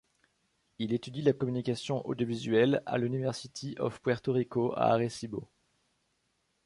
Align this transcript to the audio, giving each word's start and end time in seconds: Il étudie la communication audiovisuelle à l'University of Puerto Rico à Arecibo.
Il 0.79 0.93
étudie 0.93 1.21
la 1.21 1.31
communication 1.31 2.03
audiovisuelle 2.07 2.81
à 2.87 2.97
l'University 2.97 3.75
of 3.77 3.99
Puerto 4.01 4.31
Rico 4.33 4.73
à 4.73 4.87
Arecibo. 4.93 5.47